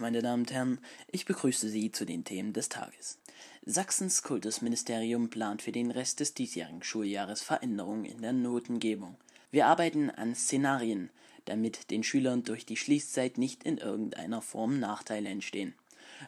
Meine 0.00 0.22
Damen 0.22 0.44
und 0.44 0.52
Herren. 0.52 0.78
Ich 1.12 1.26
begrüße 1.26 1.68
Sie 1.68 1.92
zu 1.92 2.06
den 2.06 2.24
Themen 2.24 2.54
des 2.54 2.70
Tages. 2.70 3.18
Sachsens 3.66 4.22
Kultusministerium 4.22 5.28
plant 5.28 5.60
für 5.60 5.72
den 5.72 5.90
Rest 5.90 6.20
des 6.20 6.32
diesjährigen 6.32 6.82
Schuljahres 6.82 7.42
Veränderungen 7.42 8.06
in 8.06 8.22
der 8.22 8.32
Notengebung. 8.32 9.18
Wir 9.50 9.66
arbeiten 9.66 10.08
an 10.08 10.34
Szenarien, 10.34 11.10
damit 11.44 11.90
den 11.90 12.02
Schülern 12.02 12.44
durch 12.44 12.64
die 12.64 12.78
Schließzeit 12.78 13.36
nicht 13.36 13.64
in 13.64 13.76
irgendeiner 13.76 14.40
Form 14.40 14.80
Nachteile 14.80 15.28
entstehen, 15.28 15.74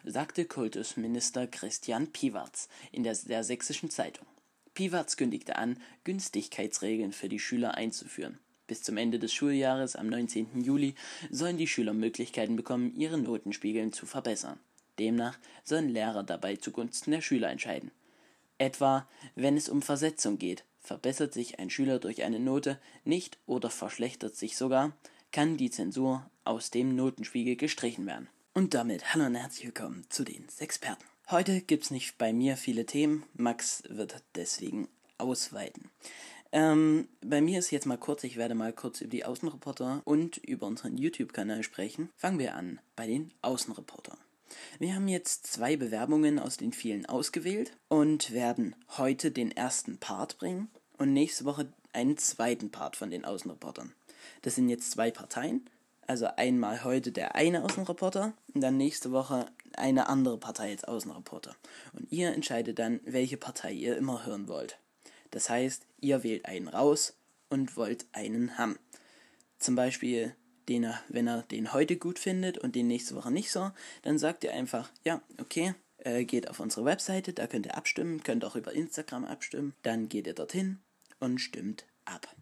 sagte 0.03 0.45
Kultusminister 0.45 1.47
Christian 1.47 2.11
Piwarz 2.11 2.69
in 2.91 3.01
der, 3.01 3.15
der 3.15 3.43
Sächsischen 3.43 3.89
Zeitung. 3.89 4.27
Piwarz 4.75 5.17
kündigte 5.17 5.55
an, 5.55 5.79
Günstigkeitsregeln 6.03 7.11
für 7.11 7.27
die 7.27 7.39
Schüler 7.39 7.73
einzuführen. 7.73 8.37
Bis 8.73 8.81
zum 8.81 8.97
Ende 8.97 9.19
des 9.19 9.31
Schuljahres 9.31 9.95
am 9.95 10.07
19. 10.07 10.63
Juli 10.63 10.95
sollen 11.29 11.57
die 11.57 11.67
Schüler 11.67 11.93
Möglichkeiten 11.93 12.55
bekommen, 12.55 12.95
ihre 12.95 13.19
Notenspiegel 13.19 13.91
zu 13.91 14.07
verbessern. 14.07 14.59
Demnach 14.97 15.37
sollen 15.63 15.89
Lehrer 15.89 16.23
dabei 16.23 16.55
zugunsten 16.55 17.11
der 17.11 17.21
Schüler 17.21 17.51
entscheiden. 17.51 17.91
Etwa, 18.57 19.07
wenn 19.35 19.57
es 19.57 19.69
um 19.69 19.83
Versetzung 19.83 20.39
geht, 20.39 20.63
verbessert 20.79 21.35
sich 21.35 21.59
ein 21.59 21.69
Schüler 21.69 21.99
durch 21.99 22.23
eine 22.23 22.39
Note 22.39 22.79
nicht 23.05 23.37
oder 23.45 23.69
verschlechtert 23.69 24.35
sich 24.35 24.57
sogar, 24.57 24.97
kann 25.31 25.55
die 25.55 25.69
Zensur 25.69 26.27
aus 26.43 26.71
dem 26.71 26.95
Notenspiegel 26.95 27.57
gestrichen 27.57 28.07
werden. 28.07 28.27
Und 28.55 28.73
damit 28.73 29.13
hallo 29.13 29.27
und 29.27 29.35
herzlich 29.35 29.65
willkommen 29.65 30.07
zu 30.09 30.23
den 30.23 30.47
Experten. 30.57 31.03
Heute 31.29 31.61
gibt's 31.61 31.91
nicht 31.91 32.17
bei 32.17 32.33
mir 32.33 32.57
viele 32.57 32.87
Themen, 32.87 33.23
Max 33.35 33.83
wird 33.87 34.23
deswegen 34.33 34.87
ausweiten. 35.19 35.91
Ähm, 36.53 37.07
bei 37.25 37.41
mir 37.41 37.57
ist 37.57 37.71
jetzt 37.71 37.87
mal 37.87 37.97
kurz, 37.97 38.23
ich 38.23 38.37
werde 38.37 38.53
mal 38.53 38.73
kurz 38.73 39.01
über 39.01 39.09
die 39.09 39.25
Außenreporter 39.25 40.03
und 40.05 40.37
über 40.37 40.67
unseren 40.67 40.97
YouTube-Kanal 40.97 41.63
sprechen. 41.63 42.11
Fangen 42.15 42.37
wir 42.37 42.53
an 42.53 42.79
bei 42.95 43.07
den 43.07 43.33
Außenreportern. 43.41 44.19
Wir 44.77 44.93
haben 44.93 45.07
jetzt 45.07 45.47
zwei 45.47 45.75
Bewerbungen 45.75 46.37
aus 46.37 46.57
den 46.57 46.71
vielen 46.71 47.07
ausgewählt 47.07 47.75
und 47.89 48.33
werden 48.33 48.75
heute 48.97 49.31
den 49.31 49.49
ersten 49.49 49.97
Part 49.97 50.37
bringen 50.37 50.69
und 50.99 51.11
nächste 51.11 51.45
Woche 51.45 51.73
einen 51.91 52.19
zweiten 52.19 52.69
Part 52.69 52.97
von 52.97 53.09
den 53.09 53.25
Außenreportern. 53.25 53.91
Das 54.43 54.53
sind 54.53 54.69
jetzt 54.69 54.91
zwei 54.91 55.09
Parteien. 55.09 55.67
Also 56.05 56.27
einmal 56.35 56.83
heute 56.83 57.11
der 57.11 57.33
eine 57.33 57.63
Außenreporter 57.63 58.33
und 58.53 58.61
dann 58.61 58.77
nächste 58.77 59.11
Woche 59.11 59.47
eine 59.75 60.07
andere 60.07 60.37
Partei 60.37 60.69
als 60.69 60.83
Außenreporter. 60.83 61.55
Und 61.93 62.11
ihr 62.11 62.31
entscheidet 62.31 62.77
dann, 62.77 62.99
welche 63.05 63.37
Partei 63.37 63.71
ihr 63.71 63.97
immer 63.97 64.23
hören 64.23 64.47
wollt. 64.47 64.77
Das 65.33 65.49
heißt, 65.49 65.87
ihr 65.99 66.23
wählt 66.23 66.45
einen 66.45 66.67
raus 66.67 67.17
und 67.49 67.75
wollt 67.75 68.05
einen 68.11 68.59
haben. 68.59 68.77
Zum 69.57 69.75
Beispiel, 69.75 70.35
den 70.69 70.83
er, 70.83 71.01
wenn 71.09 71.27
er 71.27 71.41
den 71.41 71.73
heute 71.73 71.97
gut 71.97 72.19
findet 72.19 72.59
und 72.59 72.75
den 72.75 72.85
nächste 72.85 73.15
Woche 73.15 73.31
nicht 73.31 73.49
so, 73.49 73.71
dann 74.03 74.19
sagt 74.19 74.43
ihr 74.43 74.53
einfach, 74.53 74.91
ja, 75.03 75.23
okay, 75.41 75.73
äh, 75.97 76.23
geht 76.23 76.47
auf 76.49 76.59
unsere 76.59 76.85
Webseite, 76.85 77.33
da 77.33 77.47
könnt 77.47 77.65
ihr 77.65 77.75
abstimmen, 77.75 78.21
könnt 78.21 78.45
auch 78.45 78.55
über 78.55 78.73
Instagram 78.73 79.25
abstimmen, 79.25 79.73
dann 79.81 80.07
geht 80.07 80.27
ihr 80.27 80.35
dorthin 80.35 80.79
und 81.19 81.39
stimmt 81.39 81.87
ab. 82.05 82.35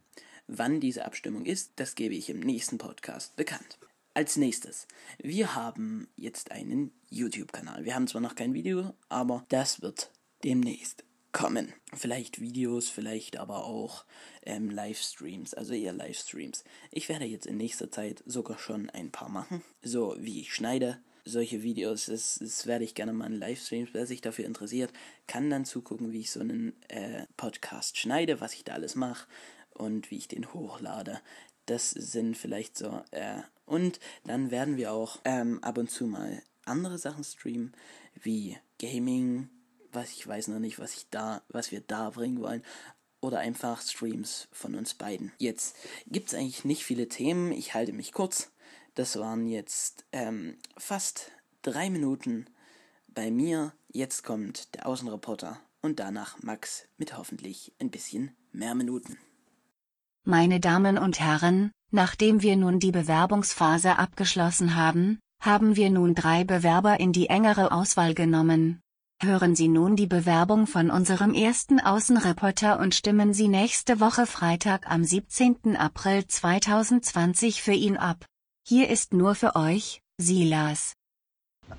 Wann 0.47 0.81
diese 0.81 1.05
Abstimmung 1.05 1.45
ist, 1.45 1.71
das 1.77 1.95
gebe 1.95 2.15
ich 2.15 2.29
im 2.29 2.41
nächsten 2.41 2.77
Podcast 2.77 3.37
bekannt. 3.37 3.79
Als 4.13 4.35
nächstes, 4.35 4.85
wir 5.17 5.55
haben 5.55 6.09
jetzt 6.17 6.51
einen 6.51 6.91
YouTube-Kanal. 7.09 7.85
Wir 7.85 7.95
haben 7.95 8.07
zwar 8.07 8.19
noch 8.19 8.35
kein 8.35 8.53
Video, 8.53 8.93
aber 9.07 9.45
das 9.47 9.81
wird 9.81 10.11
demnächst 10.43 11.05
kommen. 11.31 11.73
Vielleicht 11.93 12.41
Videos, 12.41 12.89
vielleicht 12.89 13.37
aber 13.37 13.65
auch 13.65 14.05
ähm, 14.43 14.69
Livestreams, 14.69 15.53
also 15.53 15.73
eher 15.73 15.93
Livestreams. 15.93 16.63
Ich 16.91 17.09
werde 17.09 17.25
jetzt 17.25 17.47
in 17.47 17.57
nächster 17.57 17.91
Zeit 17.91 18.23
sogar 18.25 18.57
schon 18.57 18.89
ein 18.89 19.11
paar 19.11 19.29
machen, 19.29 19.61
so 19.81 20.15
wie 20.19 20.41
ich 20.41 20.53
schneide. 20.53 20.99
Solche 21.23 21.61
Videos, 21.61 22.07
das, 22.07 22.39
das 22.41 22.65
werde 22.65 22.83
ich 22.83 22.95
gerne 22.95 23.13
mal 23.13 23.31
in 23.31 23.39
Livestreams. 23.39 23.89
Wer 23.93 24.07
sich 24.07 24.21
dafür 24.21 24.45
interessiert, 24.45 24.91
kann 25.27 25.49
dann 25.49 25.65
zugucken, 25.65 26.11
wie 26.11 26.21
ich 26.21 26.31
so 26.31 26.39
einen 26.39 26.73
äh, 26.87 27.25
Podcast 27.37 27.97
schneide, 27.97 28.41
was 28.41 28.53
ich 28.53 28.63
da 28.63 28.73
alles 28.73 28.95
mache 28.95 29.27
und 29.69 30.09
wie 30.09 30.17
ich 30.17 30.27
den 30.27 30.51
hochlade. 30.53 31.21
Das 31.67 31.91
sind 31.91 32.37
vielleicht 32.37 32.75
so. 32.75 33.03
Äh, 33.11 33.41
und 33.65 33.99
dann 34.25 34.49
werden 34.49 34.77
wir 34.77 34.91
auch 34.91 35.19
ähm, 35.23 35.63
ab 35.63 35.77
und 35.77 35.91
zu 35.91 36.07
mal 36.07 36.41
andere 36.65 36.97
Sachen 36.97 37.23
streamen, 37.23 37.73
wie 38.21 38.57
Gaming, 38.79 39.49
was 39.93 40.11
ich 40.11 40.27
weiß 40.27 40.47
noch 40.49 40.59
nicht, 40.59 40.79
was 40.79 40.93
ich 40.95 41.09
da, 41.09 41.41
was 41.49 41.71
wir 41.71 41.81
da 41.81 42.09
bringen 42.09 42.41
wollen. 42.41 42.63
Oder 43.19 43.39
einfach 43.39 43.81
Streams 43.81 44.47
von 44.51 44.73
uns 44.73 44.95
beiden. 44.95 45.31
Jetzt 45.37 45.75
gibt 46.07 46.29
es 46.29 46.33
eigentlich 46.33 46.65
nicht 46.65 46.83
viele 46.83 47.07
Themen. 47.07 47.51
Ich 47.51 47.75
halte 47.75 47.93
mich 47.93 48.13
kurz. 48.13 48.51
Das 48.95 49.17
waren 49.19 49.45
jetzt 49.47 50.05
ähm, 50.11 50.57
fast 50.77 51.31
drei 51.61 51.89
Minuten 51.89 52.47
bei 53.07 53.29
mir. 53.29 53.73
Jetzt 53.89 54.23
kommt 54.23 54.73
der 54.75 54.87
Außenreporter 54.87 55.59
und 55.81 55.99
danach 55.99 56.41
Max 56.41 56.87
mit 56.97 57.17
hoffentlich 57.17 57.73
ein 57.79 57.91
bisschen 57.91 58.35
mehr 58.51 58.75
Minuten. 58.75 59.17
Meine 60.23 60.59
Damen 60.59 60.97
und 60.97 61.19
Herren, 61.19 61.71
nachdem 61.89 62.41
wir 62.41 62.55
nun 62.55 62.79
die 62.79 62.91
Bewerbungsphase 62.91 63.97
abgeschlossen 63.97 64.75
haben, 64.75 65.19
haben 65.39 65.75
wir 65.75 65.89
nun 65.89 66.13
drei 66.13 66.43
Bewerber 66.43 66.99
in 66.99 67.11
die 67.11 67.27
engere 67.27 67.71
Auswahl 67.71 68.13
genommen. 68.13 68.81
Hören 69.23 69.55
Sie 69.55 69.67
nun 69.67 69.95
die 69.95 70.07
Bewerbung 70.07 70.65
von 70.65 70.89
unserem 70.89 71.35
ersten 71.35 71.79
Außenreporter 71.79 72.79
und 72.79 72.95
stimmen 72.95 73.35
Sie 73.35 73.49
nächste 73.49 73.99
Woche 73.99 74.25
Freitag 74.25 74.89
am 74.89 75.03
17. 75.03 75.77
April 75.77 76.25
2020 76.25 77.61
für 77.61 77.71
ihn 77.71 77.97
ab. 77.97 78.25
Hier 78.67 78.89
ist 78.89 79.13
nur 79.13 79.35
für 79.35 79.55
euch, 79.55 80.01
Silas. 80.17 80.95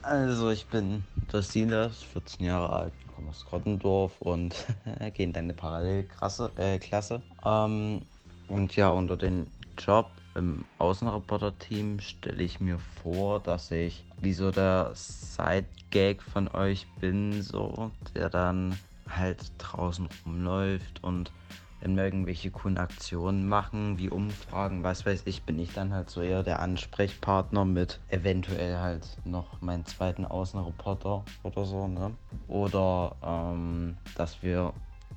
Also 0.02 0.50
ich 0.50 0.66
bin 0.66 1.02
der 1.32 1.42
Silas, 1.42 2.04
14 2.12 2.46
Jahre 2.46 2.72
alt, 2.72 2.92
komme 3.16 3.30
aus 3.30 3.44
Grottendorf 3.44 4.12
und 4.20 4.54
gehe 5.14 5.26
in 5.26 5.32
deine 5.32 5.52
Parallelklasse. 5.52 6.52
Äh, 6.54 6.78
Klasse. 6.78 7.22
Ähm, 7.44 8.02
und 8.46 8.76
ja, 8.76 8.90
unter 8.90 9.16
den 9.16 9.48
Job 9.76 10.12
im 10.34 10.64
Außenreporter-Team 10.78 12.00
stelle 12.00 12.42
ich 12.42 12.60
mir 12.60 12.78
vor, 13.02 13.40
dass 13.40 13.70
ich 13.70 14.04
wie 14.20 14.32
so 14.32 14.50
der 14.50 14.92
Side-Gag 14.94 16.22
von 16.22 16.48
euch 16.48 16.86
bin, 17.00 17.42
so, 17.42 17.90
der 18.14 18.30
dann 18.30 18.78
halt 19.08 19.52
draußen 19.58 20.08
rumläuft 20.24 21.02
und 21.02 21.32
wenn 21.82 21.96
wir 21.96 22.04
irgendwelche 22.04 22.52
coolen 22.52 22.78
Aktionen 22.78 23.48
machen, 23.48 23.98
wie 23.98 24.08
Umfragen, 24.08 24.84
was 24.84 25.04
weiß 25.04 25.22
ich, 25.26 25.42
bin 25.42 25.58
ich 25.58 25.72
dann 25.74 25.92
halt 25.92 26.10
so 26.10 26.22
eher 26.22 26.44
der 26.44 26.60
Ansprechpartner 26.60 27.64
mit 27.64 27.98
eventuell 28.08 28.78
halt 28.78 29.04
noch 29.24 29.60
meinen 29.60 29.84
zweiten 29.84 30.24
Außenreporter 30.24 31.24
oder 31.42 31.64
so, 31.64 31.88
ne? 31.88 32.12
Oder 32.46 33.16
ähm, 33.24 33.96
dass 34.14 34.44
wir 34.44 34.72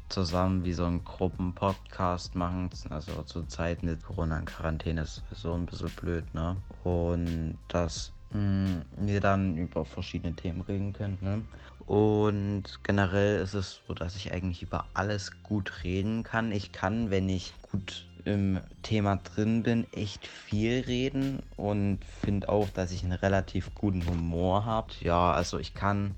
zusammen 0.09 0.63
wie 0.63 0.73
so 0.73 0.85
einen 0.85 1.03
Gruppenpodcast 1.03 2.35
machen. 2.35 2.69
Also 2.89 3.23
zur 3.23 3.47
Zeit 3.47 3.83
mit 3.83 4.03
Corona 4.03 4.39
in 4.39 4.45
Quarantäne 4.45 5.01
ist 5.01 5.23
so 5.31 5.53
ein 5.53 5.65
bisschen 5.65 5.89
blöd, 5.91 6.33
ne? 6.33 6.57
Und 6.83 7.57
dass 7.67 8.11
mh, 8.31 8.39
mm, 8.39 8.81
wir 8.97 9.21
dann 9.21 9.57
über 9.57 9.85
verschiedene 9.85 10.35
Themen 10.35 10.61
reden 10.61 10.93
können, 10.93 11.17
ne? 11.21 11.41
Und 11.85 12.63
generell 12.83 13.41
ist 13.41 13.53
es 13.53 13.81
so, 13.87 13.93
dass 13.93 14.15
ich 14.15 14.31
eigentlich 14.31 14.63
über 14.63 14.85
alles 14.93 15.43
gut 15.43 15.83
reden 15.83 16.23
kann. 16.23 16.51
Ich 16.51 16.71
kann, 16.71 17.11
wenn 17.11 17.29
ich 17.29 17.53
gut 17.61 18.07
im 18.25 18.59
Thema 18.81 19.17
drin 19.17 19.61
bin, 19.61 19.85
echt 19.93 20.25
viel 20.25 20.83
reden 20.87 21.43
und 21.57 22.03
finde 22.03 22.49
auch, 22.49 22.67
dass 22.69 22.91
ich 22.91 23.03
einen 23.03 23.13
relativ 23.13 23.73
guten 23.75 24.05
Humor 24.07 24.65
habe. 24.65 24.87
Ja, 25.01 25.31
also 25.31 25.59
ich 25.59 25.75
kann 25.75 26.15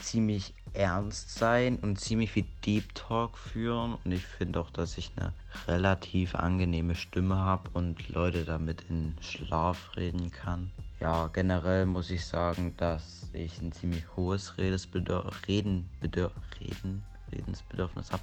ziemlich 0.00 0.54
ernst 0.74 1.34
sein 1.34 1.76
und 1.76 2.00
ziemlich 2.00 2.32
viel 2.32 2.46
Deep 2.64 2.94
Talk 2.94 3.36
führen. 3.36 3.96
Und 4.04 4.12
ich 4.12 4.24
finde 4.24 4.60
auch, 4.60 4.70
dass 4.70 4.98
ich 4.98 5.10
eine 5.16 5.32
relativ 5.66 6.34
angenehme 6.34 6.94
Stimme 6.94 7.36
habe 7.36 7.70
und 7.74 8.08
Leute 8.08 8.44
damit 8.44 8.84
in 8.88 9.14
Schlaf 9.20 9.96
reden 9.96 10.30
kann. 10.30 10.70
Ja, 11.00 11.28
generell 11.28 11.86
muss 11.86 12.10
ich 12.10 12.24
sagen, 12.24 12.74
dass 12.76 13.28
ich 13.32 13.60
ein 13.60 13.72
ziemlich 13.72 14.04
hohes 14.16 14.56
Redesbedür 14.58 15.30
Reden 15.48 15.88
Reden 16.02 17.02
Redensbedürfnis 17.32 18.12
habe. 18.12 18.22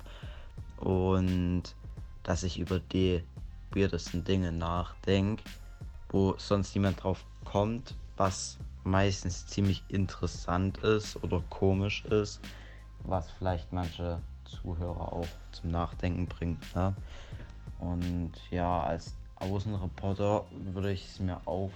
Und 0.77 1.63
dass 2.23 2.43
ich 2.43 2.59
über 2.59 2.79
die 2.79 3.23
weirdesten 3.71 4.23
Dinge 4.23 4.51
nachdenke, 4.51 5.43
wo 6.09 6.35
sonst 6.37 6.75
niemand 6.75 7.03
drauf 7.03 7.25
kommt, 7.43 7.95
was 8.17 8.57
meistens 8.89 9.45
ziemlich 9.47 9.83
interessant 9.87 10.79
ist 10.79 11.21
oder 11.23 11.41
komisch 11.49 12.03
ist, 12.05 12.41
was 13.03 13.29
vielleicht 13.31 13.71
manche 13.71 14.19
Zuhörer 14.45 15.13
auch 15.13 15.27
zum 15.51 15.71
Nachdenken 15.71 16.25
bringt. 16.25 16.75
Ne? 16.75 16.95
Und 17.79 18.31
ja, 18.51 18.83
als 18.83 19.13
Außenreporter 19.35 20.45
würde 20.73 20.91
ich 20.91 21.05
es 21.05 21.19
mir 21.19 21.39
auch 21.45 21.71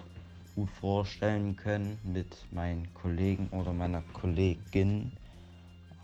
gut 0.56 0.70
vorstellen 0.70 1.56
können, 1.56 1.98
mit 2.04 2.46
meinen 2.52 2.94
Kollegen 2.94 3.48
oder 3.50 3.74
meiner 3.74 4.02
Kollegin, 4.14 5.12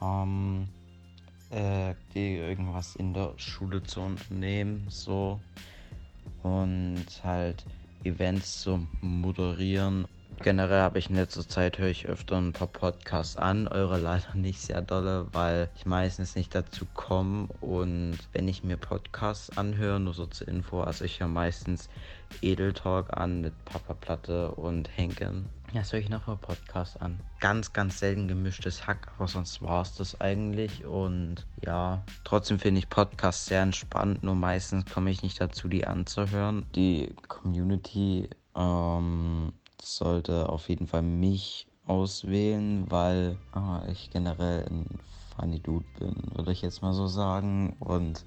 ähm, 0.02 0.68
äh, 1.50 1.94
die 2.14 2.38
irgendwas 2.38 2.96
in 2.96 3.14
der 3.14 3.34
Schule 3.38 3.84
zu 3.84 4.02
unternehmen, 4.02 4.86
so 4.90 5.40
und 6.44 7.06
halt 7.24 7.66
Events 8.04 8.62
zu 8.62 8.88
moderieren 9.02 10.08
Generell 10.41 10.81
habe 10.81 11.00
ich 11.00 11.09
in 11.09 11.18
letzter 11.18 11.45
Zeit 11.45 11.80
höre 11.80 11.89
ich 11.89 12.07
öfter 12.07 12.38
ein 12.38 12.53
paar 12.53 12.68
Podcasts 12.68 13.36
an, 13.36 13.68
eure 13.68 14.00
leider 14.00 14.36
nicht 14.36 14.62
sehr 14.62 14.81
dolle, 14.81 15.27
weil 15.33 15.69
ich 15.75 15.86
meistens 15.86 16.36
nicht 16.36 16.56
dazu 16.56 16.86
komme 16.94 17.47
und 17.59 18.18
wenn 18.31 18.47
ich 18.47 18.63
mir 18.63 18.77
Podcasts 18.77 19.57
anhöre, 19.57 20.00
nur 20.00 20.13
so 20.13 20.25
zur 20.27 20.47
Info, 20.47 20.81
also 20.81 21.03
ich 21.03 21.19
höre 21.19 21.27
meistens 21.27 21.89
Edel 22.41 22.71
Talk 22.71 23.18
an 23.18 23.41
mit 23.41 23.53
Papa 23.65 23.94
Platte 23.94 24.51
und 24.51 24.89
Henken. 24.95 25.50
Ja, 25.74 25.83
soll 25.83 26.00
ich 26.00 26.09
noch 26.09 26.25
mal 26.25 26.38
Podcast 26.38 27.00
an? 27.01 27.19
Ganz, 27.41 27.74
ganz 27.74 28.00
selten 28.00 28.27
gemischtes 28.27 28.88
Hack, 28.88 29.12
aber 29.18 29.27
sonst 29.27 29.62
war 29.62 29.83
es 29.83 29.94
das 29.95 30.19
eigentlich. 30.19 30.86
Und 30.86 31.45
ja, 31.63 32.03
trotzdem 32.24 32.57
finde 32.57 32.80
ich 32.80 32.89
Podcasts 32.89 33.45
sehr 33.45 33.62
entspannt, 33.62 34.24
nur 34.24 34.36
meistens 34.36 34.86
komme 34.91 35.12
ich 35.12 35.21
nicht 35.21 35.39
dazu, 35.39 35.68
die 35.68 35.86
anzuhören. 35.86 36.65
Die 36.74 37.13
Community 37.27 38.30
ähm, 38.56 39.53
sollte 39.81 40.50
auf 40.50 40.70
jeden 40.70 40.88
Fall 40.88 41.02
mich 41.02 41.68
auswählen, 41.86 42.90
weil 42.90 43.38
ah, 43.52 43.81
ich 43.92 44.12
generell 44.12 44.66
ein 44.70 45.00
funny 45.36 45.60
Dude 45.60 45.86
bin, 45.98 46.16
würde 46.34 46.52
ich 46.52 46.62
jetzt 46.62 46.81
mal 46.81 46.94
so 46.94 47.08
sagen. 47.08 47.76
Und 47.80 48.26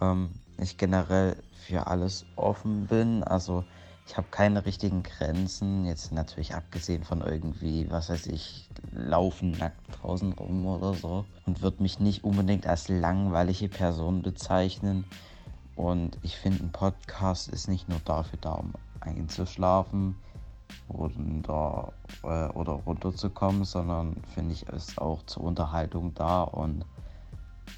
ähm, 0.00 0.30
ich 0.58 0.76
generell 0.76 1.36
für 1.66 1.86
alles 1.86 2.24
offen 2.36 2.86
bin. 2.86 3.24
Also 3.24 3.64
ich 4.06 4.16
habe 4.16 4.28
keine 4.30 4.64
richtigen 4.64 5.02
Grenzen. 5.02 5.84
Jetzt 5.84 6.12
natürlich 6.12 6.54
abgesehen 6.54 7.04
von 7.04 7.20
irgendwie, 7.20 7.90
was 7.90 8.10
weiß 8.10 8.26
ich, 8.28 8.68
laufen 8.92 9.52
nackt 9.52 9.80
draußen 10.00 10.32
rum 10.32 10.66
oder 10.66 10.94
so. 10.94 11.24
Und 11.46 11.62
würde 11.62 11.82
mich 11.82 11.98
nicht 11.98 12.24
unbedingt 12.24 12.66
als 12.66 12.88
langweilige 12.88 13.68
Person 13.68 14.22
bezeichnen. 14.22 15.04
Und 15.74 16.18
ich 16.22 16.36
finde, 16.36 16.64
ein 16.64 16.72
Podcast 16.72 17.48
ist 17.48 17.68
nicht 17.68 17.88
nur 17.88 18.00
dafür 18.04 18.38
da, 18.40 18.52
um 18.52 18.72
einzuschlafen 19.00 20.16
oder, 20.88 21.92
äh, 22.22 22.48
oder 22.52 22.72
runterzukommen, 22.72 23.64
sondern 23.64 24.16
finde 24.34 24.54
ich, 24.54 24.66
ist 24.68 25.00
auch 25.00 25.22
zur 25.24 25.44
Unterhaltung 25.44 26.14
da. 26.14 26.42
Und 26.42 26.84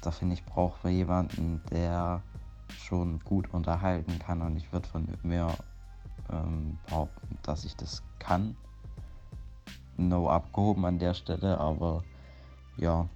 da 0.01 0.11
finde 0.11 0.35
ich, 0.35 0.45
braucht 0.45 0.83
man 0.83 0.93
jemanden, 0.93 1.61
der 1.71 2.21
schon 2.69 3.19
gut 3.19 3.53
unterhalten 3.53 4.19
kann. 4.19 4.41
Und 4.41 4.57
ich 4.57 4.71
würde 4.71 4.87
von 4.87 5.07
mir 5.23 5.47
ähm, 6.31 6.77
behaupten, 6.87 7.37
dass 7.43 7.65
ich 7.65 7.75
das 7.75 8.03
kann. 8.19 8.55
No 9.97 10.29
abgehoben 10.29 10.85
an 10.85 10.99
der 10.99 11.13
Stelle, 11.13 11.57
aber 11.59 12.03
ja. 12.77 13.07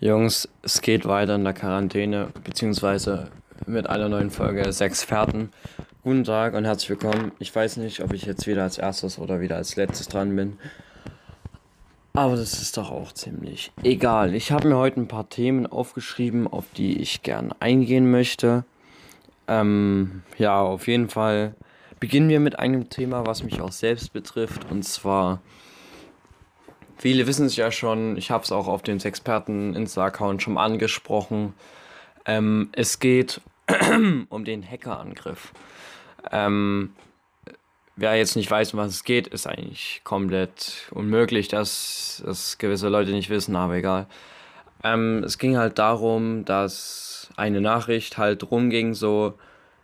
Jungs, 0.00 0.48
es 0.62 0.82
geht 0.82 1.06
weiter 1.06 1.34
in 1.36 1.44
der 1.44 1.54
Quarantäne, 1.54 2.28
beziehungsweise 2.44 3.30
mit 3.66 3.88
einer 3.88 4.08
neuen 4.08 4.30
Folge 4.30 4.70
Sechs 4.72 5.02
Fährten. 5.02 5.50
Guten 6.06 6.22
Tag 6.22 6.54
und 6.54 6.64
herzlich 6.64 6.90
willkommen. 6.90 7.32
Ich 7.40 7.52
weiß 7.52 7.78
nicht, 7.78 8.00
ob 8.00 8.12
ich 8.12 8.26
jetzt 8.26 8.46
wieder 8.46 8.62
als 8.62 8.78
erstes 8.78 9.18
oder 9.18 9.40
wieder 9.40 9.56
als 9.56 9.74
letztes 9.74 10.06
dran 10.06 10.36
bin. 10.36 10.56
Aber 12.12 12.36
das 12.36 12.62
ist 12.62 12.76
doch 12.76 12.92
auch 12.92 13.10
ziemlich 13.10 13.72
egal. 13.82 14.32
Ich 14.36 14.52
habe 14.52 14.68
mir 14.68 14.76
heute 14.76 15.00
ein 15.00 15.08
paar 15.08 15.28
Themen 15.28 15.66
aufgeschrieben, 15.66 16.46
auf 16.46 16.66
die 16.76 17.02
ich 17.02 17.24
gern 17.24 17.52
eingehen 17.58 18.08
möchte. 18.08 18.64
Ähm, 19.48 20.22
ja, 20.38 20.60
auf 20.60 20.86
jeden 20.86 21.08
Fall 21.08 21.56
beginnen 21.98 22.28
wir 22.28 22.38
mit 22.38 22.56
einem 22.56 22.88
Thema, 22.88 23.26
was 23.26 23.42
mich 23.42 23.60
auch 23.60 23.72
selbst 23.72 24.12
betrifft. 24.12 24.70
Und 24.70 24.84
zwar, 24.84 25.40
viele 26.98 27.26
wissen 27.26 27.46
es 27.46 27.56
ja 27.56 27.72
schon, 27.72 28.16
ich 28.16 28.30
habe 28.30 28.44
es 28.44 28.52
auch 28.52 28.68
auf 28.68 28.84
dem 28.84 28.98
Experten-Insta-Account 28.98 30.40
schon 30.40 30.56
angesprochen. 30.56 31.54
Ähm, 32.26 32.68
es 32.70 33.00
geht 33.00 33.40
um 34.28 34.44
den 34.44 34.62
Hackerangriff. 34.62 35.52
Ähm, 36.32 36.94
wer 37.96 38.16
jetzt 38.16 38.36
nicht 38.36 38.50
weiß, 38.50 38.74
um 38.74 38.80
was 38.80 38.92
es 38.92 39.04
geht, 39.04 39.26
ist 39.28 39.46
eigentlich 39.46 40.02
komplett 40.04 40.88
unmöglich, 40.90 41.48
dass 41.48 42.22
es 42.26 42.58
gewisse 42.58 42.88
Leute 42.88 43.12
nicht 43.12 43.30
wissen, 43.30 43.56
aber 43.56 43.74
egal. 43.74 44.06
Ähm, 44.84 45.22
es 45.24 45.38
ging 45.38 45.56
halt 45.56 45.78
darum, 45.78 46.44
dass 46.44 47.30
eine 47.36 47.60
Nachricht 47.60 48.18
halt 48.18 48.50
rumging, 48.50 48.94
so 48.94 49.34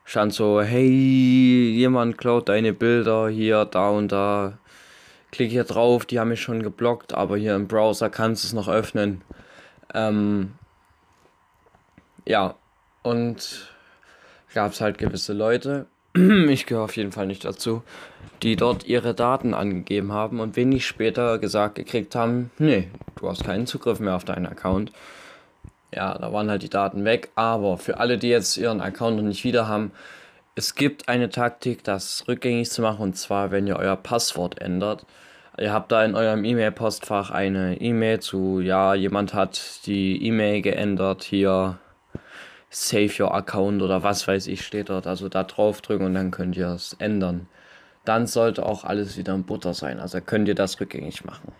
stand 0.04 0.34
so, 0.34 0.60
hey, 0.60 1.70
jemand 1.70 2.18
klaut 2.18 2.48
deine 2.48 2.72
Bilder 2.72 3.28
hier, 3.28 3.64
da 3.64 3.88
und 3.90 4.12
da. 4.12 4.58
Klick 5.30 5.50
hier 5.50 5.64
drauf, 5.64 6.04
die 6.04 6.20
haben 6.20 6.28
mich 6.28 6.42
schon 6.42 6.62
geblockt, 6.62 7.14
aber 7.14 7.38
hier 7.38 7.56
im 7.56 7.66
Browser 7.66 8.10
kannst 8.10 8.44
du 8.44 8.48
es 8.48 8.52
noch 8.52 8.68
öffnen. 8.68 9.22
Ähm, 9.94 10.52
ja, 12.26 12.54
und 13.02 13.74
gab 14.52 14.72
es 14.72 14.80
halt 14.82 14.98
gewisse 14.98 15.32
Leute, 15.32 15.86
ich 16.48 16.66
gehöre 16.66 16.84
auf 16.84 16.96
jeden 16.96 17.12
Fall 17.12 17.26
nicht 17.26 17.44
dazu, 17.44 17.82
die 18.42 18.56
dort 18.56 18.84
ihre 18.84 19.14
Daten 19.14 19.54
angegeben 19.54 20.12
haben 20.12 20.40
und 20.40 20.56
wenig 20.56 20.86
später 20.86 21.38
gesagt 21.38 21.76
gekriegt 21.76 22.14
haben, 22.14 22.50
nee, 22.58 22.88
du 23.16 23.28
hast 23.28 23.44
keinen 23.44 23.66
Zugriff 23.66 23.98
mehr 23.98 24.16
auf 24.16 24.24
deinen 24.24 24.46
Account. 24.46 24.92
Ja, 25.94 26.16
da 26.16 26.32
waren 26.32 26.50
halt 26.50 26.62
die 26.62 26.70
Daten 26.70 27.04
weg, 27.04 27.30
aber 27.34 27.78
für 27.78 27.98
alle, 27.98 28.18
die 28.18 28.28
jetzt 28.28 28.56
ihren 28.56 28.80
Account 28.80 29.16
noch 29.16 29.22
nicht 29.22 29.44
wieder 29.44 29.68
haben, 29.68 29.92
es 30.54 30.74
gibt 30.74 31.08
eine 31.08 31.30
Taktik, 31.30 31.82
das 31.82 32.24
rückgängig 32.28 32.70
zu 32.70 32.82
machen 32.82 33.02
und 33.02 33.16
zwar, 33.16 33.50
wenn 33.50 33.66
ihr 33.66 33.76
euer 33.76 33.96
Passwort 33.96 34.60
ändert. 34.60 35.06
Ihr 35.58 35.72
habt 35.72 35.92
da 35.92 36.04
in 36.04 36.14
eurem 36.14 36.44
E-Mail-Postfach 36.44 37.30
eine 37.30 37.80
E-Mail 37.80 38.20
zu, 38.20 38.60
ja, 38.60 38.94
jemand 38.94 39.32
hat 39.32 39.86
die 39.86 40.22
E-Mail 40.26 40.60
geändert, 40.62 41.22
hier 41.22 41.78
Save 42.74 43.12
Your 43.22 43.34
Account 43.34 43.82
oder 43.82 44.02
was 44.02 44.26
weiß 44.26 44.46
ich 44.46 44.64
steht 44.64 44.88
dort. 44.88 45.06
Also 45.06 45.28
da 45.28 45.44
drauf 45.44 45.82
drücken 45.82 46.06
und 46.06 46.14
dann 46.14 46.30
könnt 46.30 46.56
ihr 46.56 46.68
es 46.68 46.96
ändern. 46.98 47.46
Dann 48.06 48.26
sollte 48.26 48.64
auch 48.64 48.84
alles 48.84 49.18
wieder 49.18 49.34
in 49.34 49.44
Butter 49.44 49.74
sein. 49.74 50.00
Also 50.00 50.20
könnt 50.22 50.48
ihr 50.48 50.54
das 50.54 50.80
rückgängig 50.80 51.24
machen. 51.24 51.52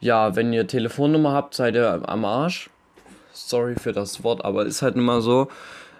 Ja, 0.00 0.34
wenn 0.34 0.54
ihr 0.54 0.66
Telefonnummer 0.66 1.32
habt, 1.32 1.54
seid 1.54 1.74
ihr 1.74 2.08
am 2.08 2.24
Arsch. 2.24 2.70
Sorry 3.32 3.76
für 3.76 3.92
das 3.92 4.24
Wort, 4.24 4.42
aber 4.42 4.64
ist 4.64 4.80
halt 4.80 4.96
immer 4.96 5.20
so. 5.20 5.48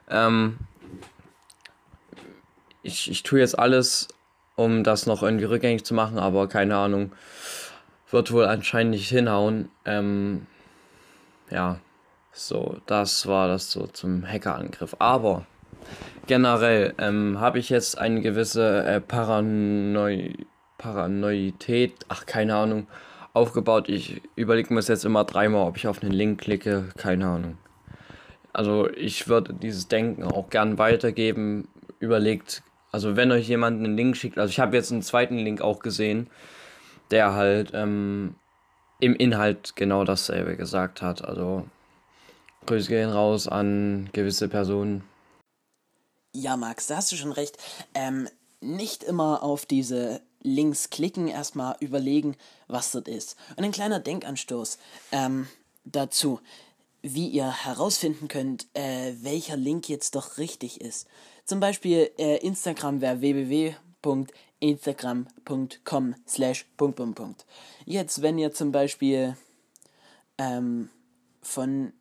Ähm, 0.08 0.56
ich, 2.82 3.10
ich 3.10 3.22
tue 3.22 3.40
jetzt 3.40 3.58
alles, 3.58 4.08
um 4.56 4.82
das 4.82 5.04
noch 5.06 5.22
irgendwie 5.22 5.44
rückgängig 5.44 5.84
zu 5.84 5.92
machen, 5.92 6.18
aber 6.18 6.48
keine 6.48 6.76
Ahnung. 6.76 7.12
Wird 8.10 8.32
wohl 8.32 8.46
anscheinend 8.46 8.92
nicht 8.92 9.08
hinhauen. 9.10 9.68
Ähm, 9.84 10.46
ja, 11.50 11.78
so, 12.32 12.78
das 12.86 13.26
war 13.26 13.48
das 13.48 13.70
so 13.70 13.86
zum 13.86 14.26
Hackerangriff. 14.26 14.96
Aber 14.98 15.46
generell 16.26 16.94
ähm, 16.98 17.38
habe 17.40 17.58
ich 17.58 17.68
jetzt 17.68 17.98
eine 17.98 18.20
gewisse 18.20 18.84
äh, 18.84 19.00
Paranoi 19.00 20.46
Paranoidität, 20.78 21.94
ach 22.08 22.26
keine 22.26 22.56
Ahnung, 22.56 22.88
aufgebaut. 23.34 23.88
Ich 23.88 24.20
überlege 24.34 24.74
mir 24.74 24.80
jetzt 24.80 25.04
immer 25.04 25.24
dreimal, 25.24 25.68
ob 25.68 25.76
ich 25.76 25.86
auf 25.86 26.02
einen 26.02 26.10
Link 26.10 26.40
klicke, 26.40 26.88
keine 26.96 27.28
Ahnung. 27.28 27.58
Also 28.52 28.90
ich 28.90 29.28
würde 29.28 29.54
dieses 29.54 29.86
Denken 29.86 30.24
auch 30.24 30.50
gern 30.50 30.78
weitergeben. 30.78 31.68
Überlegt, 32.00 32.64
also 32.90 33.16
wenn 33.16 33.30
euch 33.30 33.48
jemand 33.48 33.78
einen 33.78 33.96
Link 33.96 34.16
schickt, 34.16 34.38
also 34.38 34.50
ich 34.50 34.58
habe 34.58 34.76
jetzt 34.76 34.90
einen 34.90 35.02
zweiten 35.02 35.38
Link 35.38 35.60
auch 35.60 35.78
gesehen, 35.78 36.28
der 37.12 37.34
halt 37.34 37.70
ähm, 37.74 38.34
im 38.98 39.14
Inhalt 39.14 39.76
genau 39.76 40.02
dasselbe 40.02 40.56
gesagt 40.56 41.00
hat. 41.00 41.24
Also 41.24 41.64
Grüße 42.66 42.88
gehen 42.88 43.10
raus 43.10 43.48
an 43.48 44.08
gewisse 44.12 44.48
Personen. 44.48 45.02
Ja, 46.34 46.56
Max, 46.56 46.86
da 46.86 46.96
hast 46.96 47.12
du 47.12 47.16
schon 47.16 47.32
recht. 47.32 47.58
Ähm, 47.94 48.26
nicht 48.60 49.02
immer 49.02 49.42
auf 49.42 49.66
diese 49.66 50.22
Links 50.40 50.88
klicken, 50.90 51.28
erstmal 51.28 51.76
überlegen, 51.80 52.36
was 52.68 52.92
das 52.92 53.04
ist. 53.04 53.36
Und 53.56 53.64
ein 53.64 53.72
kleiner 53.72 54.00
Denkanstoß 54.00 54.78
ähm, 55.12 55.46
dazu, 55.84 56.40
wie 57.02 57.28
ihr 57.28 57.50
herausfinden 57.50 58.28
könnt, 58.28 58.66
äh, 58.74 59.12
welcher 59.20 59.56
Link 59.56 59.88
jetzt 59.88 60.14
doch 60.14 60.36
richtig 60.38 60.80
ist. 60.80 61.08
Zum 61.44 61.58
Beispiel 61.60 62.10
äh, 62.18 62.38
Instagram 62.38 63.00
wäre 63.00 63.20
www.instagram.com 63.20 66.14
slash 66.28 66.66
Jetzt, 67.84 68.22
wenn 68.22 68.38
ihr 68.38 68.52
zum 68.52 68.70
Beispiel 68.72 69.36
ähm, 70.38 70.88
von 71.42 71.92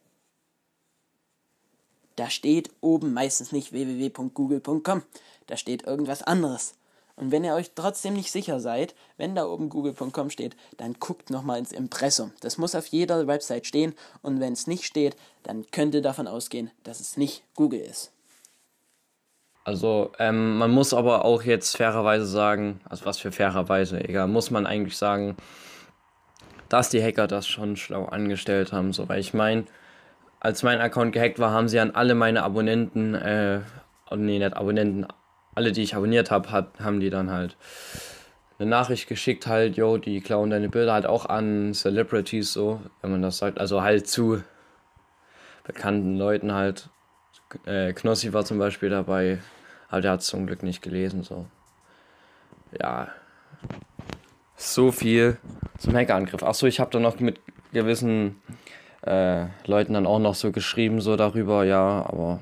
Da 2.17 2.29
steht 2.29 2.71
oben 2.81 3.13
meistens 3.13 3.53
nicht 3.53 3.71
www.google.com, 3.71 5.05
da 5.47 5.57
steht 5.57 5.85
irgendwas 5.85 6.25
anderes. 6.25 6.75
Und 7.21 7.33
wenn 7.33 7.45
ihr 7.45 7.55
euch 7.55 7.73
trotzdem 7.75 8.15
nicht 8.15 8.33
sicher 8.33 8.61
seid, 8.61 8.95
wenn 9.19 9.35
da 9.35 9.45
oben 9.45 9.69
google.com 9.69 10.31
steht, 10.31 10.57
dann 10.79 10.95
guckt 10.95 11.29
nochmal 11.29 11.59
ins 11.59 11.71
Impressum. 11.71 12.33
Das 12.41 12.57
muss 12.57 12.75
auf 12.75 12.87
jeder 12.87 13.27
Website 13.27 13.67
stehen 13.67 13.95
und 14.23 14.41
wenn 14.41 14.55
es 14.55 14.67
nicht 14.67 14.85
steht, 14.85 15.17
dann 15.43 15.67
könnt 15.71 15.95
ihr 15.95 16.01
davon 16.01 16.27
ausgehen, 16.27 16.71
dass 16.83 16.99
es 16.99 17.19
nicht 17.19 17.45
Google 17.55 17.81
ist. 17.81 18.11
Also 19.65 20.13
ähm, 20.19 20.57
man 20.57 20.71
muss 20.71 20.95
aber 20.95 21.27
auch 21.27 21.43
jetzt 21.43 21.77
fairerweise 21.77 22.25
sagen, 22.25 22.81
also 22.89 23.05
was 23.05 23.19
für 23.19 23.33
fairerweise, 23.33 24.03
egal, 24.03 24.27
muss 24.27 24.51
man 24.51 24.67
eigentlich 24.67 24.97
sagen, 24.97 25.37
dass 26.71 26.89
die 26.89 27.03
Hacker 27.03 27.27
das 27.27 27.47
schon 27.47 27.77
schlau 27.77 28.07
angestellt 28.07 28.73
haben. 28.73 28.95
So, 28.95 29.11
weil 29.11 29.21
ich 29.21 29.35
meine, 29.35 29.67
als 30.41 30.63
mein 30.63 30.81
Account 30.81 31.13
gehackt 31.13 31.39
war, 31.39 31.51
haben 31.51 31.69
sie 31.69 31.81
an 31.81 31.91
alle 31.91 32.15
meine 32.15 32.43
Abonnenten, 32.45 33.15
äh, 33.15 33.61
oh, 34.11 34.17
nee, 34.17 34.39
nicht 34.39 34.57
Abonnenten, 34.57 35.07
alle, 35.61 35.73
die 35.73 35.83
ich 35.83 35.95
abonniert 35.95 36.31
habe, 36.31 36.51
hat, 36.51 36.81
haben 36.81 37.01
die 37.01 37.11
dann 37.11 37.31
halt 37.31 37.55
eine 38.59 38.71
Nachricht 38.71 39.09
geschickt, 39.09 39.47
halt, 39.47 39.77
yo, 39.77 39.99
die 39.99 40.23
klauen 40.23 40.49
deine 40.49 40.71
Bilder 40.71 40.95
halt 40.95 41.05
auch 41.05 41.27
an 41.27 41.75
Celebrities, 41.75 42.55
so, 42.55 42.81
wenn 43.03 43.11
man 43.11 43.21
das 43.21 43.37
sagt, 43.37 43.61
also 43.61 43.83
halt 43.83 44.09
zu 44.09 44.43
bekannten 45.65 46.17
Leuten 46.17 46.55
halt. 46.55 46.89
Äh, 47.67 47.93
Knossi 47.93 48.33
war 48.33 48.47
zum 48.47 48.59
Beispiel 48.59 48.89
dabei, 48.89 49.39
aber 49.91 50.01
der 50.01 50.13
hat 50.13 50.21
es 50.21 50.29
zum 50.29 50.47
Glück 50.47 50.63
nicht 50.63 50.81
gelesen, 50.81 51.25
so. 51.25 51.45
Ja. 52.81 53.09
So 54.57 54.93
viel 54.93 55.37
zum 55.77 55.95
Hackerangriff. 55.95 56.43
Achso, 56.43 56.67
ich 56.67 56.81
habe 56.81 56.91
da 56.91 57.01
noch 57.01 57.21
mit 57.21 57.39
gewissen 57.73 58.41
äh, 59.03 59.45
Leuten 59.67 59.93
dann 59.93 60.07
auch 60.07 60.21
noch 60.21 60.35
so 60.35 60.53
geschrieben, 60.53 61.03
so 61.03 61.17
darüber, 61.17 61.65
ja, 61.65 62.07
aber 62.07 62.41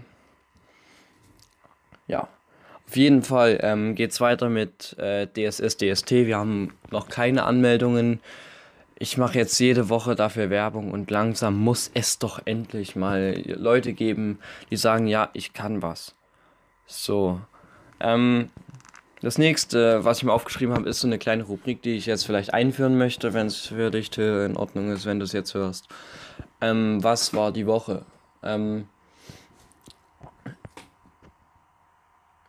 ja. 2.07 2.29
Auf 2.89 2.97
jeden 2.97 3.23
Fall 3.23 3.59
ähm, 3.63 3.95
geht 3.95 4.13
es 4.13 4.21
weiter 4.23 4.49
mit 4.49 4.97
äh, 4.99 5.27
DSS, 5.27 5.77
DST. 5.77 6.11
Wir 6.11 6.39
haben 6.39 6.73
noch 6.91 7.09
keine 7.09 7.45
Anmeldungen. 7.45 8.21
Ich 8.99 9.19
mache 9.19 9.37
jetzt 9.37 9.59
jede 9.59 9.91
Woche 9.91 10.15
dafür 10.15 10.49
Werbung 10.49 10.91
und 10.91 11.11
langsam 11.11 11.59
muss 11.59 11.91
es 11.93 12.19
doch 12.19 12.41
endlich 12.47 12.97
mal 12.97 13.43
Leute 13.45 13.93
geben, 13.93 14.39
die 14.71 14.77
sagen, 14.77 15.07
ja, 15.07 15.29
ich 15.35 15.53
kann 15.53 15.83
was. 15.83 16.15
So. 16.87 17.43
Ähm, 18.01 18.49
das 19.21 19.37
nächste, 19.37 20.05
was 20.07 20.19
ich 20.19 20.25
mir 20.25 20.33
aufgeschrieben 20.33 20.75
habe, 20.75 20.89
ist 20.89 21.01
so 21.01 21.09
eine 21.09 21.19
kleine 21.19 21.43
Rubrik, 21.43 21.83
die 21.83 21.95
ich 21.95 22.07
jetzt 22.07 22.25
vielleicht 22.25 22.55
einführen 22.55 22.97
möchte, 22.97 23.35
wenn 23.35 23.49
es 23.49 23.67
für 23.67 23.91
dich 23.91 24.17
in 24.17 24.57
Ordnung 24.57 24.91
ist, 24.93 25.05
wenn 25.05 25.19
du 25.19 25.25
es 25.25 25.33
jetzt 25.33 25.53
hörst. 25.53 25.89
Ähm, 26.63 27.05
was 27.05 27.35
war 27.35 27.53
die 27.53 27.67
Woche? 27.67 28.07
Ähm, 28.43 28.87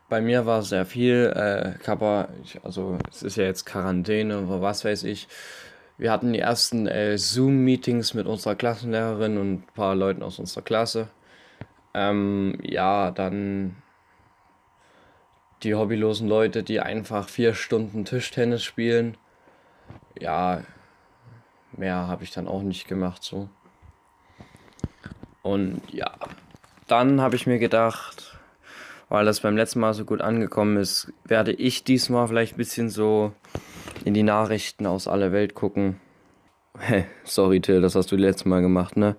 bei 0.10 0.22
mir 0.22 0.46
war 0.46 0.64
sehr 0.64 0.86
viel. 0.86 1.32
Äh, 1.36 1.78
Kappa, 1.84 2.30
ich, 2.44 2.60
also 2.64 2.98
es 3.10 3.24
ist 3.24 3.38
ja 3.38 3.46
jetzt 3.46 3.66
Quarantäne 3.66 4.40
oder 4.40 4.62
was 4.62 4.84
weiß 4.84 5.04
ich. 5.04 5.28
Wir 5.98 6.12
hatten 6.12 6.34
die 6.34 6.40
ersten 6.40 6.88
äh, 6.88 7.18
Zoom-Meetings 7.18 8.14
mit 8.14 8.26
unserer 8.26 8.56
Klassenlehrerin 8.56 9.38
und 9.38 9.54
ein 9.54 9.64
paar 9.76 9.96
Leuten 9.96 10.24
aus 10.24 10.40
unserer 10.40 10.64
Klasse. 10.64 11.10
Ähm, 11.94 12.58
ja, 12.64 13.12
dann 13.12 13.76
die 15.64 15.76
hobbylosen 15.76 16.28
Leute, 16.28 16.64
die 16.64 16.80
einfach 16.80 17.28
vier 17.28 17.54
Stunden 17.54 18.06
Tischtennis 18.06 18.64
spielen. 18.64 19.18
Ja, 20.18 20.64
mehr 21.74 22.08
habe 22.08 22.24
ich 22.24 22.32
dann 22.32 22.48
auch 22.48 22.62
nicht 22.62 22.88
gemacht 22.88 23.24
so. 23.24 23.50
Und 25.42 25.82
ja, 25.92 26.12
dann 26.88 27.22
habe 27.22 27.36
ich 27.36 27.48
mir 27.48 27.60
gedacht, 27.60 28.29
weil 29.10 29.26
das 29.26 29.42
beim 29.42 29.58
letzten 29.58 29.80
Mal 29.80 29.94
so 29.94 30.06
gut 30.06 30.22
angekommen 30.22 30.78
ist, 30.78 31.12
werde 31.26 31.52
ich 31.52 31.84
diesmal 31.84 32.28
vielleicht 32.28 32.54
ein 32.54 32.58
bisschen 32.58 32.90
so 32.90 33.34
in 34.06 34.14
die 34.14 34.24
Nachrichten 34.24 34.86
aus 34.86 35.08
aller 35.08 35.32
Welt 35.32 35.56
gucken. 35.56 36.00
Hey, 36.78 37.06
sorry 37.24 37.60
Till, 37.60 37.82
das 37.82 37.96
hast 37.96 38.12
du 38.12 38.16
letztes 38.16 38.46
Mal 38.46 38.62
gemacht, 38.62 38.96
ne? 38.96 39.16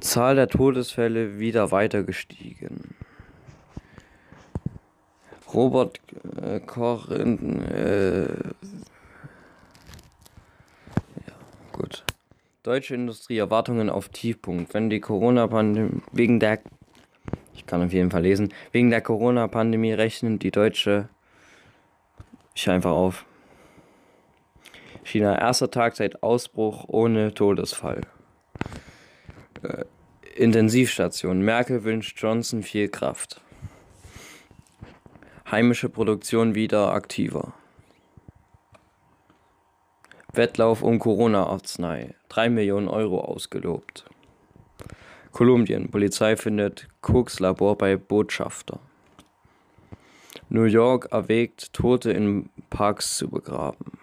Zahl 0.00 0.36
der 0.36 0.48
Todesfälle 0.48 1.38
wieder 1.38 1.72
weiter 1.72 2.04
gestiegen. 2.04 2.94
Robert 5.52 6.00
äh, 6.42 6.60
Koch 6.60 7.08
in, 7.10 7.62
äh, 7.62 8.26
ja, 11.26 11.34
gut. 11.72 12.04
Deutsche 12.62 12.94
Industrie 12.94 13.38
Erwartungen 13.38 13.90
auf 13.90 14.08
Tiefpunkt. 14.08 14.74
Wenn 14.74 14.90
die 14.90 15.00
Corona-Pandemie 15.00 16.02
wegen 16.12 16.40
der 16.40 16.58
kann 17.66 17.82
auf 17.82 17.92
jeden 17.92 18.10
Fall 18.10 18.22
lesen. 18.22 18.52
Wegen 18.72 18.90
der 18.90 19.00
Corona-Pandemie 19.00 19.92
rechnen 19.92 20.38
die 20.38 20.50
Deutsche. 20.50 21.08
Ich 22.54 22.68
einfach 22.70 22.92
auf. 22.92 23.24
China, 25.04 25.38
erster 25.38 25.70
Tag 25.70 25.94
seit 25.96 26.22
Ausbruch 26.22 26.84
ohne 26.88 27.32
Todesfall. 27.32 28.00
Äh, 29.62 29.84
Intensivstation. 30.34 31.40
Merkel 31.42 31.84
wünscht 31.84 32.20
Johnson 32.20 32.62
viel 32.62 32.88
Kraft. 32.88 33.40
Heimische 35.50 35.88
Produktion 35.88 36.54
wieder 36.54 36.92
aktiver. 36.92 37.54
Wettlauf 40.32 40.82
um 40.82 40.98
Corona-Arznei. 40.98 42.14
3 42.28 42.50
Millionen 42.50 42.88
Euro 42.88 43.20
ausgelobt. 43.20 44.04
Kolumbien. 45.36 45.90
Polizei 45.90 46.34
findet 46.34 46.88
Kokslabor 47.02 47.76
bei 47.76 47.98
Botschafter. 47.98 48.80
New 50.48 50.62
York 50.62 51.08
erwägt, 51.12 51.74
Tote 51.74 52.10
in 52.10 52.48
Parks 52.70 53.18
zu 53.18 53.28
begraben. 53.28 53.98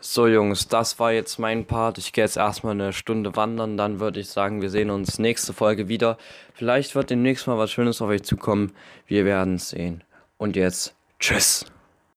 so 0.00 0.26
Jungs, 0.26 0.66
das 0.66 0.98
war 0.98 1.12
jetzt 1.12 1.38
mein 1.38 1.64
Part. 1.64 1.96
Ich 1.98 2.12
gehe 2.12 2.24
jetzt 2.24 2.36
erstmal 2.36 2.72
eine 2.72 2.92
Stunde 2.92 3.36
wandern, 3.36 3.76
dann 3.76 4.00
würde 4.00 4.18
ich 4.18 4.28
sagen, 4.28 4.60
wir 4.60 4.68
sehen 4.68 4.90
uns 4.90 5.18
nächste 5.18 5.52
Folge 5.52 5.88
wieder. 5.88 6.18
Vielleicht 6.54 6.94
wird 6.94 7.10
demnächst 7.10 7.46
mal 7.46 7.56
was 7.56 7.70
Schönes 7.70 8.02
auf 8.02 8.08
euch 8.08 8.24
zukommen. 8.24 8.72
Wir 9.06 9.24
werden 9.24 9.54
es 9.54 9.70
sehen. 9.70 10.02
Und 10.38 10.56
jetzt, 10.56 10.94
tschüss. 11.20 11.71